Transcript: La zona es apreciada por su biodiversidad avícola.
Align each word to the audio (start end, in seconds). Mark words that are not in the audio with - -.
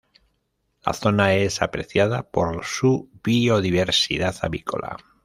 La 0.83 0.93
zona 0.93 1.35
es 1.35 1.61
apreciada 1.61 2.23
por 2.23 2.65
su 2.65 3.11
biodiversidad 3.23 4.35
avícola. 4.41 4.97